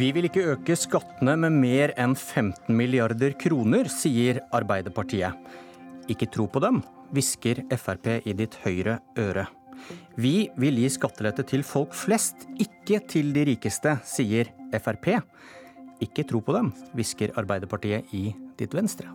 [0.00, 5.36] Vi vil ikke øke skattene med mer enn 15 milliarder kroner, sier Arbeiderpartiet.
[6.08, 6.78] Ikke tro på dem,
[7.12, 9.44] hvisker Frp i ditt høyre øre.
[10.16, 15.12] Vi vil gi skattelette til folk flest, ikke til de rikeste, sier Frp.
[16.00, 19.12] Ikke tro på dem, hvisker Arbeiderpartiet i ditt venstre.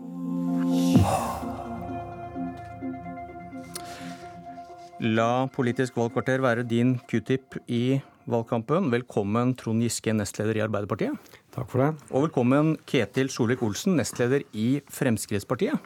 [5.01, 8.89] La Politisk valgkvarter være din q-tip i valgkampen.
[8.93, 11.33] Velkommen Trond Giske, nestleder i Arbeiderpartiet.
[11.53, 11.89] Takk for det.
[12.11, 15.81] Og velkommen Ketil Solvik-Olsen, nestleder i Fremskrittspartiet.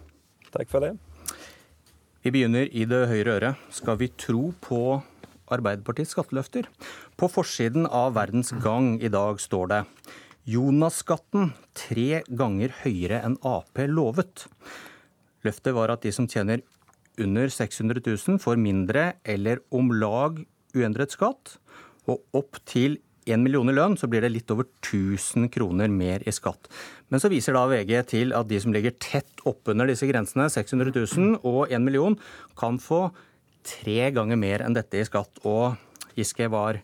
[0.54, 0.96] Takk for det.
[2.24, 3.68] Vi begynner i det høyre øret.
[3.76, 4.82] Skal vi tro på
[5.52, 6.68] Arbeiderpartiets skatteløfter?
[7.20, 9.84] På forsiden av Verdens Gang i dag står det
[10.50, 14.48] Jonas-skatten tre ganger høyere enn Ap lovet.
[15.46, 16.64] Løftet var at de som tjener
[17.20, 20.40] under 600 000 får mindre eller om lag
[20.76, 21.58] uendret skatt.
[22.10, 22.98] Og opp til
[23.30, 26.70] 1 million i lønn, så blir det litt over 1000 kroner mer i skatt.
[27.14, 30.94] Men så viser da VG til at de som ligger tett oppunder disse grensene, 600
[30.96, 32.18] 000 og 1 million,
[32.60, 33.10] kan få
[33.68, 35.42] tre ganger mer enn dette i skatt.
[35.46, 35.78] Og
[36.18, 36.82] Giske, var,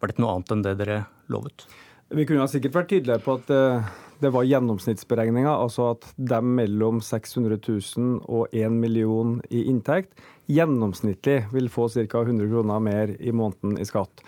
[0.00, 1.66] var dette noe annet enn det dere lovet?
[2.14, 7.02] Vi kunne sikkert vært tydeligere på at eh, det var gjennomsnittsberegninga, altså at de mellom
[7.04, 10.16] 600 000 og 1 million i inntekt
[10.50, 12.22] gjennomsnittlig vil få ca.
[12.22, 14.22] 100 kroner mer i måneden i skatt.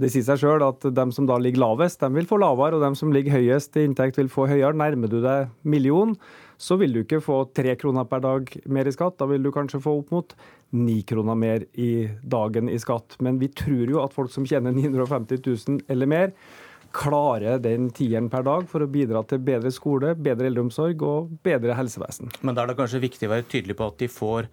[0.00, 2.84] Det sier seg sjøl at de som da ligger lavest, de vil få lavere, og
[2.84, 4.76] de som ligger høyest i inntekt, vil få høyere.
[4.78, 6.14] Nærmer du deg million,
[6.60, 9.18] så vil du ikke få tre kroner per dag mer i skatt.
[9.20, 10.34] Da vil du kanskje få opp mot
[10.76, 13.18] ni kroner mer i dagen i skatt.
[13.20, 16.34] Men vi tror jo at folk som tjener 950 000 eller mer,
[16.94, 21.76] klare den tieren per dag for å bidra til bedre skole, bedre eldreomsorg og bedre
[21.78, 22.32] helsevesen.
[22.42, 24.50] Men da er det kanskje viktig å være tydelig på at de får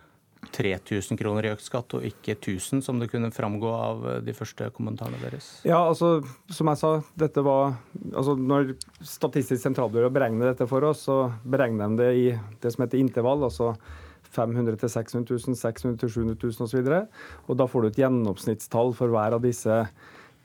[0.53, 4.69] 3000 kroner i økt skatt, og ikke 1000, som det kunne framgå av de første
[4.75, 5.49] kommentarene deres?
[5.67, 6.21] Ja, altså,
[6.53, 7.73] som jeg sa, dette var
[8.13, 12.27] altså, Når Statistisk sentralbyrå beregner dette for oss, så beregner de det i
[12.61, 13.43] det som heter intervall.
[13.49, 13.73] altså
[14.27, 16.87] 500 til 600 000, 600 til 700 000 osv.
[17.47, 19.81] Og da får du et gjennomsnittstall for hver av disse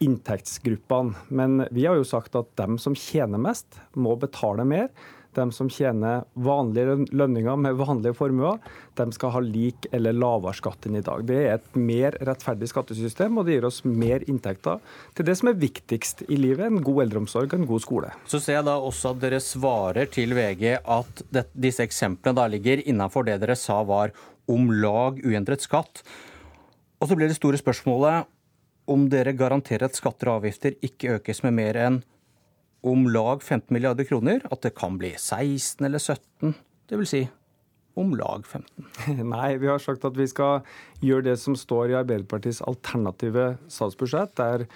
[0.03, 1.15] inntektsgruppene.
[1.29, 4.91] Men vi har jo sagt at dem som tjener mest, må betale mer.
[5.33, 8.59] De som tjener vanlige lønninger med vanlige formuer,
[8.99, 11.23] de skal ha lik eller lavere skatt enn i dag.
[11.25, 14.83] Det er et mer rettferdig skattesystem, og det gir oss mer inntekter
[15.17, 18.13] til det som er viktigst i livet, en god eldreomsorg og en god skole.
[18.29, 22.51] Så ser jeg da også at dere svarer til VG at det, disse eksemplene da
[22.53, 24.13] ligger innenfor det dere sa var
[24.53, 26.05] om lag uendret skatt.
[27.01, 28.29] Og så blir det store spørsmålet
[28.91, 32.01] om dere garanterer at skatter og avgifter ikke økes med mer enn
[32.83, 36.57] om lag 15 milliarder kroner, at det kan bli 16 eller 17,
[36.91, 37.13] dvs.
[37.13, 37.23] Si
[37.95, 38.89] om lag 15?
[39.35, 40.65] Nei, vi har sagt at vi skal
[41.05, 44.35] gjøre det som står i Arbeiderpartiets alternative statsbudsjett.
[44.41, 44.67] Der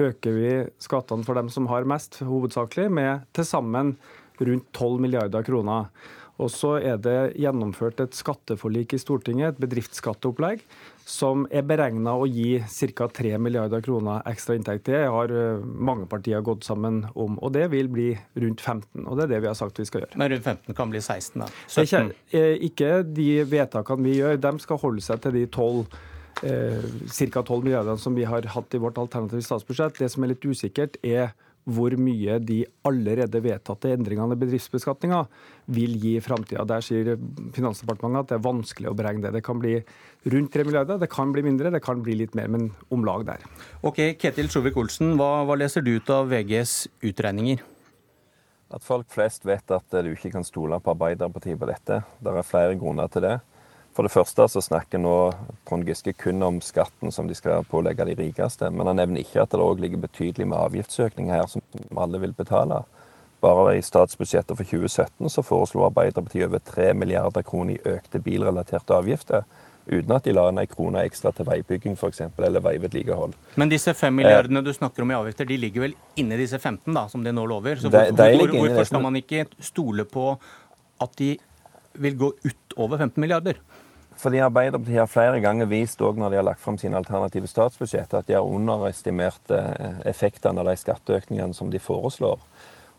[0.00, 3.94] øker vi skattene for dem som har mest, hovedsakelig, med til sammen
[4.40, 5.92] rundt 12 milliarder kroner.
[6.42, 10.64] Og så er det gjennomført et skatteforlik i Stortinget, et bedriftsskatteopplegg,
[11.06, 12.58] som er beregna å gi
[12.96, 13.06] ca.
[13.12, 14.88] 3 milliarder kroner ekstra inntekt.
[14.88, 18.08] Det har eh, mange partier gått sammen om, og det vil bli
[18.40, 19.04] rundt 15.
[19.04, 20.18] Og det er det vi har sagt vi skal gjøre.
[20.18, 21.50] Men rundt 15 kan bli 16, da?
[21.68, 21.84] 17?
[21.84, 25.84] Ikke, eh, ikke de vedtakene vi gjør, de skal holde seg til de 12
[26.42, 26.90] eh,
[27.30, 27.44] ca.
[27.44, 30.00] 12 milliardene som vi har hatt i vårt alternative statsbudsjett.
[30.02, 35.22] Det som er litt usikkert, er hvor mye de allerede vedtatte endringene i bedriftsbeskatninga
[35.72, 36.66] vil gi i framtida.
[36.68, 37.14] Der sier
[37.56, 39.38] Finansdepartementet at det er vanskelig å beregne det.
[39.38, 39.78] Det kan bli
[40.34, 43.24] rundt 3 milliarder, det kan bli mindre, det kan bli litt mer, men om lag
[43.28, 43.46] der.
[43.82, 46.76] Ok, Ketil Sjovik-Olsen, hva, hva leser du ut av VGs
[47.08, 47.64] utregninger?
[48.74, 52.00] At folk flest vet at du ikke kan stole på Arbeiderpartiet på dette.
[52.20, 53.36] Det er flere grunner til det.
[53.94, 55.16] For det første så snakker nå
[55.68, 58.70] Trond Giske kun om skatten som de skal pålegge de rikeste.
[58.74, 61.62] Men han nevner ikke at det òg ligger betydelig med avgiftsøkning her som
[61.94, 62.82] alle vil betale.
[63.44, 68.96] Bare i statsbudsjettet for 2017 så foreslo Arbeiderpartiet over 3 milliarder kroner i økte bilrelaterte
[68.96, 69.46] avgifter.
[69.86, 73.34] Uten at de la inn ei krone ekstra til veibygging for eksempel, eller veivedlikehold.
[73.60, 76.88] Men disse 5 milliardene du snakker om i avgifter, de ligger vel inni disse 15
[76.88, 77.78] da, som de nå lover?
[77.78, 80.30] Så hvorfor, de, de hvor, hvorfor skal man ikke stole på
[81.04, 81.34] at de
[82.00, 83.60] vil gå utover 15 milliarder?
[84.20, 88.14] Fordi Arbeiderpartiet har flere ganger vist, også når de har lagt fram sine alternative statsbudsjett,
[88.14, 92.40] at de har underestimert eh, effektene av de skatteøkningene som de foreslår.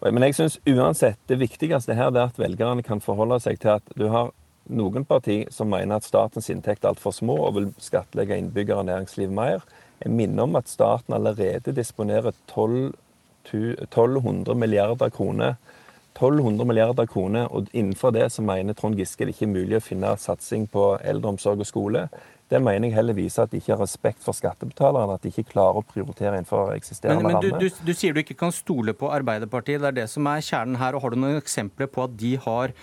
[0.04, 3.96] Men jeg synes uansett det viktigste her er at velgerne kan forholde seg til at
[3.98, 4.34] du har
[4.70, 8.90] noen parti som mener at statens inntekter er altfor små og vil skattlegge innbyggere og
[8.90, 9.64] næringsliv mer.
[10.04, 12.94] Jeg minner om at staten allerede disponerer 12,
[13.46, 15.56] 1200 milliarder kroner
[16.16, 19.84] 1200 milliarder kroner, og innenfor det så mener Trond Giske det ikke er mulig å
[19.84, 22.06] finne satsing på eldreomsorg og skole.
[22.48, 25.50] Det mener jeg heller viser at de ikke har respekt for skattebetalerne, at de ikke
[25.50, 27.60] klarer å prioritere innenfor eksisterende men, men.
[27.60, 30.46] Du, du, du, sier du ikke kan stole på Arbeiderpartiet, det er det som er
[30.46, 30.96] kjernen her.
[30.96, 32.76] og Har du noen eksempler på at de har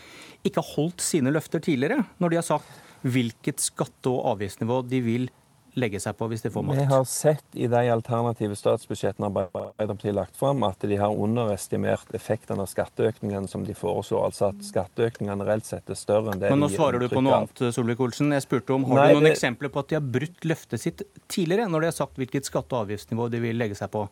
[0.45, 5.31] ikke holdt sine løfter tidligere, når de har sagt hvilket skatte- og avgiftsnivå de vil
[5.79, 6.81] legge seg på hvis de får makt?
[6.81, 12.13] Vi har sett i de alternative statsbudsjettene Arbeiderpartiet har lagt fram, at de har underestimert
[12.17, 14.27] effekten av skatteøkningene som de foreslår.
[14.29, 17.25] Altså at skatteøkningene reelt sett er større enn det Men nå de svarer du på
[17.25, 18.33] noe annet, Solvik-Olsen.
[18.37, 19.37] Jeg spurte om, Har Nei, du noen det...
[19.37, 22.77] eksempler på at de har brutt løftet sitt tidligere, når de har sagt hvilket skatte-
[22.77, 24.07] og avgiftsnivå de vil legge seg på?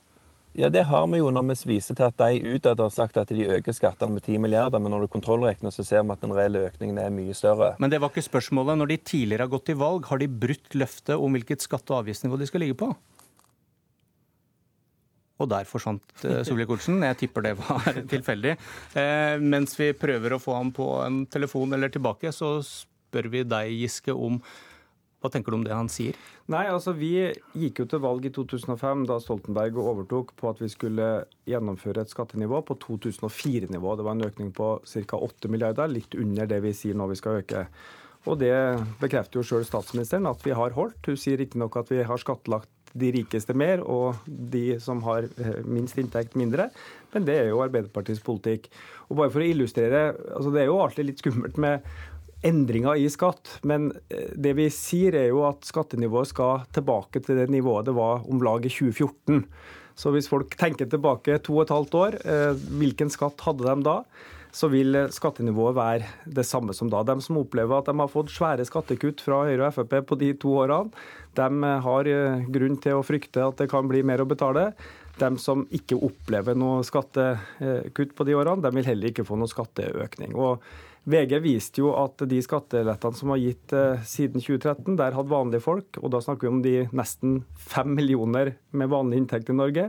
[0.53, 3.31] Ja, Det har vi jo når vi viser til at de utad har sagt at
[3.31, 6.35] de øker skattene med 10 milliarder, men når du kontrollregner, så ser vi at den
[6.35, 7.77] reelle økningen er mye større.
[7.79, 8.81] Men det var ikke spørsmålet.
[8.81, 12.03] Når de tidligere har gått til valg, har de brutt løftet om hvilket skatte- og
[12.03, 12.91] avgiftsnivå de skal ligge på?
[15.41, 16.99] Og der forsvant uh, Solvik-Olsen.
[17.07, 18.57] Jeg tipper det var tilfeldig.
[18.99, 23.47] Eh, mens vi prøver å få ham på en telefon eller tilbake, så spør vi
[23.47, 24.43] deg, Giske, om
[25.21, 26.17] hva tenker du om det han sier?
[26.51, 27.13] Nei, altså Vi
[27.61, 31.11] gikk jo til valg i 2005, da Stoltenberg overtok, på at vi skulle
[31.49, 33.97] gjennomføre et skattenivå på 2004-nivå.
[33.97, 35.21] Det var en økning på ca.
[35.21, 37.67] 8 milliarder, litt under det vi sier nå vi skal øke.
[38.29, 38.53] Og Det
[39.01, 41.01] bekrefter jo sjøl statsministeren at vi har holdt.
[41.09, 42.69] Hun sier riktignok at vi har skattlagt
[42.99, 46.69] de rikeste mer og de som har eh, minst inntekt mindre.
[47.15, 48.67] Men det er jo Arbeiderpartiets politikk.
[49.09, 50.03] Og bare for å illustrere,
[50.37, 51.87] altså Det er jo alltid litt skummelt med
[52.47, 53.59] endringer i skatt.
[53.67, 57.97] Men eh, det vi sier er jo at skattenivået skal tilbake til det nivået det
[57.97, 59.45] var om lag i 2014.
[60.01, 63.89] Så hvis folk tenker tilbake to og et halvt år, eh, hvilken skatt hadde de
[63.89, 64.01] da?
[64.51, 67.05] Så vil skattenivået være det samme som da.
[67.07, 70.33] De som opplever at de har fått svære skattekutt fra Høyre og Frp på de
[70.43, 70.91] to årene,
[71.39, 74.73] de har eh, grunn til å frykte at det kan bli mer å betale.
[75.21, 79.51] De som ikke opplever noe skattekutt på de årene, de vil heller ikke få noe
[79.51, 80.33] skatteøkning.
[80.33, 80.65] Og
[81.09, 85.65] VG viste jo at de skattelettene som var gitt eh, siden 2013, der hadde vanlige
[85.65, 89.89] folk, og da snakker vi om de nesten fem millioner med vanlig inntekt i Norge,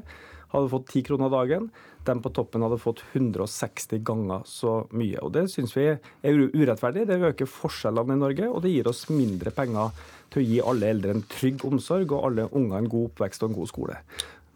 [0.51, 1.69] hadde fått ti kroner dagen.
[2.07, 5.19] De på toppen hadde fått 160 ganger så mye.
[5.21, 7.05] Og Det syns vi er urettferdig.
[7.07, 9.93] Det øker forskjellene i Norge, og det gir oss mindre penger
[10.31, 13.51] til å gi alle eldre en trygg omsorg og alle unger en god oppvekst og
[13.51, 13.97] en god skole.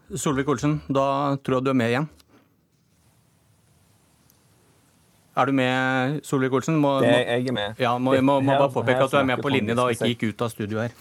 [0.06, 2.10] Solvik-Olsen, da tror jeg du er med igjen?
[5.36, 6.78] Er du med, Solvik-Olsen?
[7.04, 7.74] Jeg er med.
[7.78, 10.08] Ja, må, må, må bare påpeke at du er med på linje da, og ikke
[10.14, 10.94] gikk ut av studio her.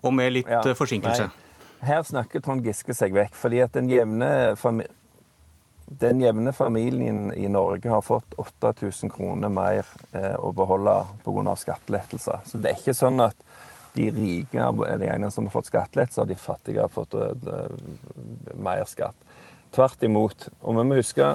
[0.00, 1.28] Og med litt ja, eh, forsinkelse.
[1.28, 1.84] Nei.
[1.84, 3.36] Her snakker Trond Giske seg vekk.
[3.36, 4.30] fordi at den jevne,
[6.00, 11.56] den jevne familien i Norge har fått 8000 kroner mer eh, å beholde pga.
[11.56, 12.40] skattelettelser.
[12.46, 13.36] Så det er ikke sånn at
[13.92, 17.72] de rike er de eneste som har fått skattelettelser, de fattige har fått uh,
[18.54, 19.16] mer skatt.
[19.74, 20.48] Tvert imot.
[20.60, 21.34] Og vi må huske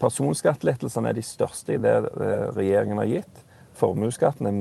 [0.00, 3.46] personskattelettelsene er de største i det eh, regjeringen har gitt.
[3.80, 4.60] Formuesskatten er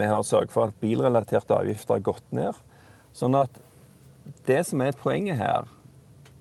[0.00, 2.56] Vi har sørget for at bilrelaterte avgifter har gått ned.
[3.12, 3.58] Sånn at
[4.46, 5.66] det som er poenget her,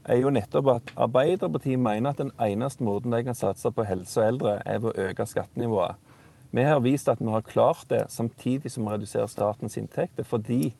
[0.09, 4.21] er jo nettopp at Arbeiderpartiet mener at den eneste måten de kan satse på helse
[4.21, 5.97] og eldre, er ved å øke skattenivået.
[6.55, 10.71] Vi har vist at vi har klart det samtidig som vi reduserer statens inntekter, fordi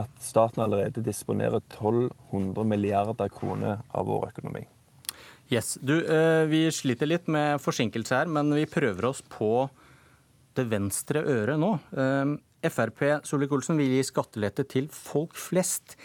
[0.00, 4.64] at staten allerede disponerer 1200 milliarder kroner av vår økonomi.
[5.52, 5.76] Yes.
[5.80, 9.68] Du, eh, vi sliter litt med forsinkelse her, men vi prøver oss på
[10.56, 11.74] det venstre øret nå.
[11.92, 12.34] Eh,
[12.70, 15.98] Frp Solvik-Olsen vil gi skattelette til folk flest,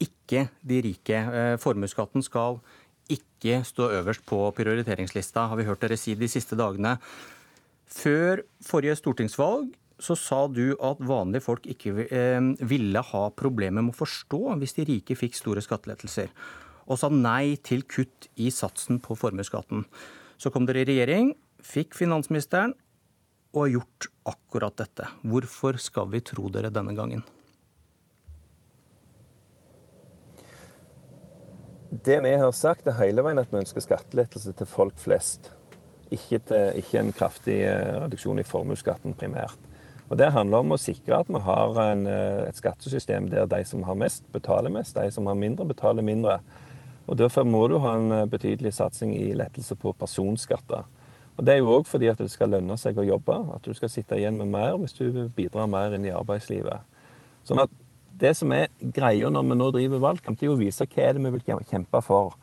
[0.00, 1.18] ikke de rike.
[1.18, 2.60] Eh, formuesskatten skal
[3.10, 6.96] ikke stå øverst på prioriteringslista, har vi hørt dere si de siste dagene.
[7.90, 9.74] Før forrige stortingsvalg
[10.04, 14.76] så sa du at vanlige folk ikke eh, ville ha problemer med å forstå hvis
[14.78, 16.32] de rike fikk store skattelettelser,
[16.84, 19.86] og sa nei til kutt i satsen på formuesskatten.
[20.36, 21.32] Så kom dere i regjering,
[21.64, 22.74] fikk finansministeren
[23.54, 25.08] og har gjort akkurat dette.
[25.22, 27.24] Hvorfor skal vi tro dere denne gangen?
[32.04, 35.52] Det vi har sagt er hele veien at vi ønsker skattelettelse til folk flest.
[36.12, 39.70] Ikke, til, ikke en kraftig eh, reduksjon i formuesskatten primært.
[40.10, 43.64] Og Det handler om å sikre at vi har en, eh, et skattesystem der de
[43.64, 46.40] som har mest, betaler mest, de som har mindre, betaler mindre.
[47.08, 50.84] Og Derfor må du ha en eh, betydelig satsing i lettelse på personskatter.
[51.36, 53.74] Og Det er jo òg fordi at det skal lønne seg å jobbe, at du
[53.74, 56.84] skal sitte igjen med mer hvis du bidrar mer inn i arbeidslivet.
[57.44, 57.70] Sånn at
[58.16, 61.22] Det som er greia når vi nå driver valgkamp, er å vise hva er det
[61.24, 62.36] vi vil kjempe for.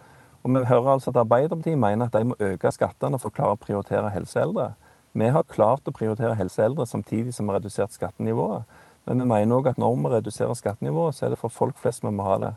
[0.43, 3.55] Og Vi hører altså at Arbeiderpartiet mener at de må øke skattene for å klare
[3.55, 4.73] å prioritere helseeldre.
[5.13, 8.63] Vi har klart å prioritere helse eldre samtidig som vi har redusert skattenivået.
[9.05, 12.05] Men vi mener òg at når vi reduserer skattenivået, så er det for folk flest
[12.05, 12.53] vi må ha det.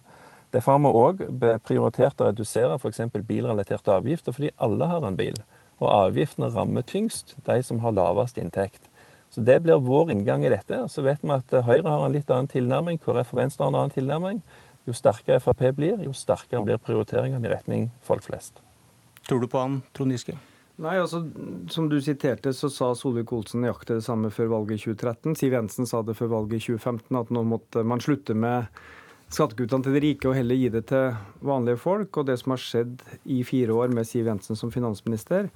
[0.55, 1.23] Derfor har vi òg
[1.67, 3.01] prioritert å redusere f.eks.
[3.27, 5.41] bilrelaterte avgifter, fordi alle har en bil.
[5.83, 8.87] Og avgiftene rammer tyngst de som har lavest inntekt.
[9.35, 10.85] Så Det blir vår inngang i dette.
[10.89, 13.81] Så vet vi at Høyre har en litt annen tilnærming, KrF og Venstre har en
[13.81, 14.43] annen tilnærming.
[14.87, 18.61] Jo sterkere Frp blir, jo sterkere blir prioriteringene i retning folk flest.
[19.27, 20.37] Tror du på han, Trond Giske?
[20.83, 21.23] Nei, altså,
[21.71, 25.37] Som du siterte, så sa Solvik-Olsen nøyaktig det samme før valget i 2013.
[25.39, 28.67] Siv Jensen sa det før valget i 2015, at nå måtte man slutte med
[29.35, 31.15] skattekuttene til de rike og heller gi det til
[31.47, 32.19] vanlige folk.
[32.19, 35.51] Og det som har skjedd i fire år med Siv Jensen som finansminister,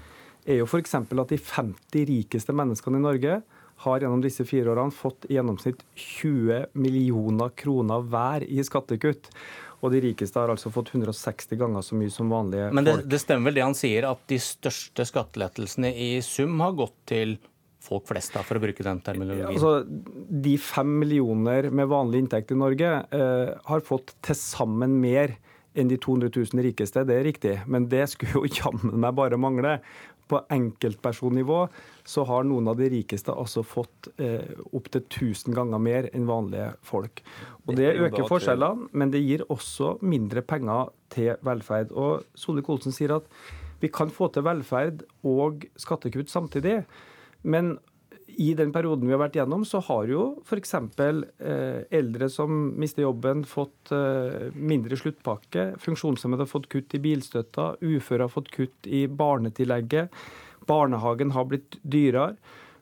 [0.49, 0.95] er jo f.eks.
[0.95, 3.41] at de 50 rikeste menneskene i Norge
[3.79, 9.31] har gjennom disse fire årene fått i gjennomsnitt 20 millioner kroner hver i skattekutt.
[9.78, 13.11] Og de rikeste har altså fått 160 ganger så mye som vanlige Men det, folk.
[13.12, 17.37] det stemmer vel det han sier, at de største skattelettelsene i sum har gått til
[17.88, 19.52] folk flest, da, for å bruke den terminologien?
[19.52, 19.85] Altså,
[20.49, 25.37] de fem millioner med vanlig inntekt i Norge eh, har fått til sammen mer
[25.78, 27.54] enn de 200 000 rikeste, det er riktig.
[27.70, 29.78] Men det skulle jo jammen meg bare mangle
[30.28, 31.61] på enkeltpersonnivå
[32.08, 36.70] så har noen av de rikeste altså fått eh, opptil 1000 ganger mer enn vanlige
[36.87, 37.23] folk.
[37.66, 41.92] Og Det øker forskjellene, men det gir også mindre penger til velferd.
[41.92, 43.28] Og Solvik-Olsen sier at
[43.82, 46.82] vi kan få til velferd og skattekutt samtidig.
[47.42, 47.76] Men
[48.37, 50.75] i den perioden vi har vært gjennom, så har jo f.eks.
[50.75, 55.73] Eh, eldre som mister jobben, fått eh, mindre sluttpakke.
[55.82, 57.73] Funksjonshemmede har fått kutt i bilstøtta.
[57.80, 60.14] Uføre har fått kutt i barnetillegget.
[60.68, 62.37] Barnehagen har blitt dyrere.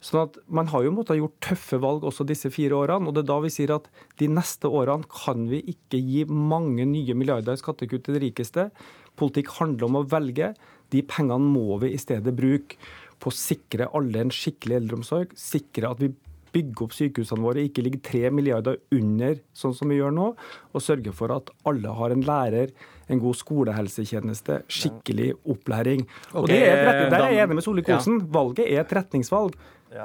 [0.04, 3.08] Sånn at Man har jo måttet ha gjort tøffe valg også disse fire årene.
[3.08, 3.88] og Det er da vi sier at
[4.20, 8.68] de neste årene kan vi ikke gi mange nye milliarder i skattekutt til de rikeste.
[9.16, 10.52] Politikk handler om å velge.
[10.92, 12.76] De pengene må vi i stedet bruke
[13.23, 16.12] på å sikre alle en skikkelig eldreomsorg, sikre at vi
[16.56, 20.28] bygger opp sykehusene våre, ikke ligger tre milliarder under sånn som vi gjør nå,
[20.73, 22.73] og sørge for at alle har en lærer,
[23.12, 26.06] en god skolehelsetjeneste, skikkelig opplæring.
[26.35, 28.23] Og det er Der er jeg enig med Solvik-Olsen.
[28.32, 29.56] Valget er et retningsvalg.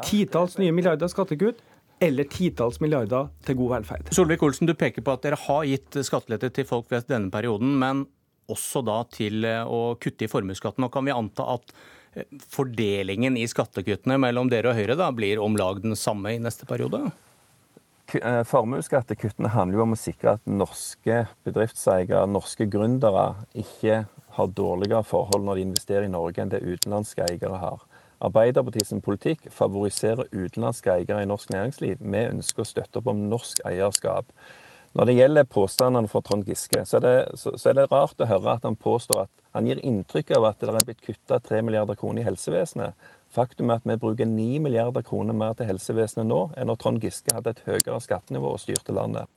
[0.06, 1.63] Titalls nye milliarder skattekutt
[2.01, 4.12] eller titalls milliarder til god velferd.
[4.13, 8.06] Solvik-Olsen, du peker på at dere har gitt skattelette til folk flest denne perioden, men
[8.51, 10.82] også da til å kutte i formuesskatten.
[10.82, 11.74] Nå kan vi anta at
[12.51, 16.68] fordelingen i skattekuttene mellom dere og Høyre da blir om lag den samme i neste
[16.70, 17.06] periode?
[18.20, 24.03] Eh, formuesskattekuttene handler jo om å sikre at norske bedriftseiere, norske gründere, ikke
[24.36, 27.86] har dårligere forhold når de investerer i Norge enn det utenlandske eiere har.
[28.22, 32.03] Arbeiderpartiets politikk favoriserer utenlandske eiere i norsk næringsliv.
[32.03, 34.27] Vi ønsker å støtte opp om norsk eierskap.
[34.91, 38.19] Når det gjelder påstandene fra Trond Giske, så er, det, så, så er, det, rart
[38.19, 41.38] å høre at han påstår at han gir inntrykk av at det er blitt kutta
[41.39, 43.07] 3 milliarder kroner i helsevesenet.
[43.31, 47.03] Faktum er at vi bruker 9 milliarder kroner mer til helsevesenet nå enn når Trond
[47.03, 49.31] Giske hadde et høyere skattenivå og styrte landet.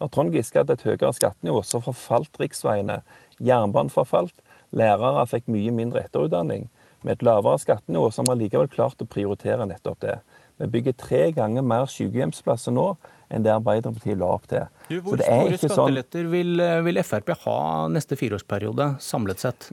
[0.00, 3.02] Når Trond Giske hadde et høyere skattenivå, så forfalt riksveiene.
[3.36, 4.32] Jernbanen forfalt.
[4.76, 6.70] Lærere fikk mye mindre etterutdanning.
[7.04, 10.16] Med et lavere skattenivå så har vi likevel klart å prioritere nettopp det.
[10.56, 12.94] Vi bygger tre ganger mer sykehjemsplasser nå
[13.30, 14.66] enn det Arbeiderpartiet la opp til.
[14.88, 16.32] Du, hvor store sånn- skatteletter sånn...
[16.32, 17.60] vil, vil, Frp ha
[17.92, 19.70] neste fireårsperiode, samlet sett?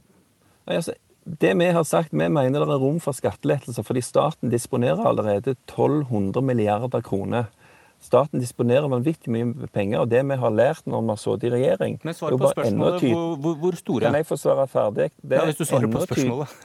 [0.67, 4.51] Nei, altså, det Vi har sagt, vi mener det er rom for skattelettelser, fordi staten
[4.51, 7.45] disponerer allerede 1200 milliarder kroner.
[8.03, 11.51] Staten disponerer vanvittig mye penger, og det vi har lært når vi har sittet i
[11.53, 14.03] regjering Men svar på spørsmålet, hvor, hvor, hvor, store?
[14.03, 15.11] Kan jeg få svare ferdig?
[15.23, 16.57] Ja, Hvis du svarer på spørsmålet.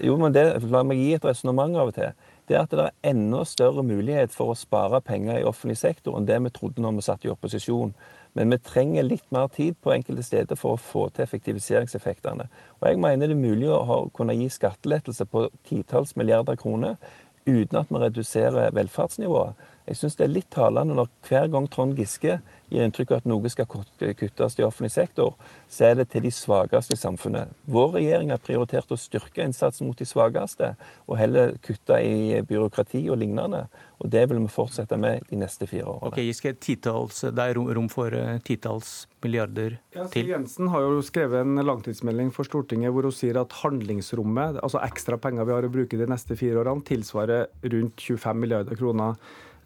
[0.00, 2.10] Jo, men det, La meg gi et resonnement av og til
[2.50, 6.16] det er at det er enda større mulighet for å spare penger i offentlig sektor
[6.18, 7.92] enn det vi trodde når vi satt i opposisjon.
[8.34, 12.48] Men vi trenger litt mer tid på enkelte steder for å få til effektiviseringseffektene.
[12.80, 16.98] Og jeg mener det er mulig å kunne gi skattelettelse på titalls milliarder kroner
[17.46, 19.54] uten at vi reduserer velferdsnivået.
[19.88, 22.38] Jeg syns det er litt talende når hver gang Trond Giske
[22.70, 25.34] gir inntrykk av at noe skal kuttes i offentlig sektor,
[25.70, 27.50] så er det til de svakeste i samfunnet.
[27.70, 30.74] Vår regjering har prioritert å styrke innsatsen mot de svakeste,
[31.08, 33.64] og heller kutte i byråkrati og lignende.
[34.00, 36.12] Og Det vil vi fortsette med de neste fire årene.
[36.12, 40.30] Ok, Giske, titals, Det er rom for uh, titalls milliarder ja, til?
[40.30, 45.18] Jensen har jo skrevet en langtidsmelding for Stortinget hvor hun sier at handlingsrommet, altså ekstra
[45.20, 49.18] penger vi har å bruke de neste fire årene, tilsvarer rundt 25 milliarder kroner.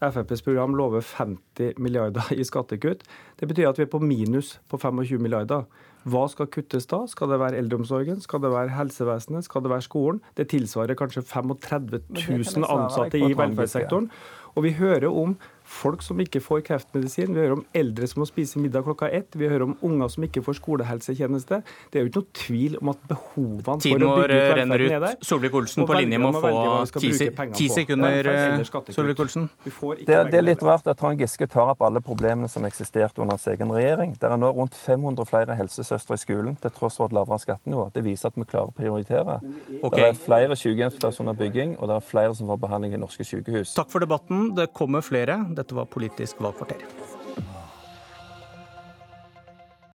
[0.02, 3.04] FrPs program lover 50 milliarder i skattekutt.
[3.40, 5.66] Det betyr at vi er på minus på 25 milliarder.
[6.04, 7.00] Hva skal kuttes da?
[7.08, 8.20] Skal det være eldreomsorgen?
[8.20, 9.46] Skal det være helsevesenet?
[9.46, 10.20] Skal det være skolen?
[10.36, 14.10] Det tilsvarer kanskje 35 000 ansatte i velferdssektoren.
[14.54, 18.28] Og vi hører om folk som ikke får kreftmedisin, vi hører om eldre som må
[18.28, 21.60] spise middag klokka ett, vi hører om unger som ikke får skolehelsetjeneste.
[21.92, 24.74] Det er jo ikke noe tvil om at behovene Tiden for å bygge ut renner
[24.74, 25.06] velferden er ut.
[25.06, 25.28] der.
[25.28, 28.30] Solvik-Olsen på linje med vi få ti, sekunder.
[28.34, 28.92] Eh.
[28.94, 29.48] Solvik-Olsen.
[29.64, 32.48] Vi får ikke Det, det er litt rart at Trond Giske tar opp alle problemene
[32.48, 34.14] som eksisterte under hans egen regjering.
[34.20, 37.88] Det er nå rundt 500 flere helsesøstre i skolen, til tross for et lavere skattenivå.
[37.94, 39.40] Det viser at vi klarer å prioritere.
[39.80, 39.96] Okay.
[40.00, 43.74] Det er flere sykehjemsplasser bygging, og det er flere som får behandling i norske sykehus.
[43.76, 44.52] Takk for debatten.
[44.56, 45.38] Det kommer flere.
[45.64, 47.13] Dette var Politisk valgkvarter.